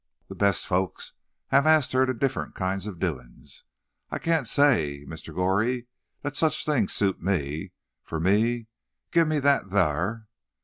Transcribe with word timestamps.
The 0.29 0.33
best 0.35 0.65
folks 0.65 1.13
hev 1.49 1.67
axed 1.67 1.91
her 1.91 2.07
to 2.07 2.13
differ'nt 2.15 2.55
kinds 2.55 2.87
of 2.87 2.97
doin's. 2.97 3.65
I 4.09 4.17
cyan't 4.17 4.47
say, 4.47 5.05
Mr. 5.07 5.31
Goree, 5.31 5.85
that 6.23 6.35
sech 6.35 6.53
things 6.53 6.91
suits 6.91 7.21
me—fur 7.21 8.19
me, 8.19 8.65
give 9.11 9.27
me 9.27 9.37
them 9.37 9.69
thar." 9.69 10.25